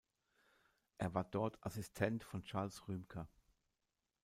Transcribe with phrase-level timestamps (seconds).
[0.97, 3.29] Er war dort Assistent von Charles Rümker.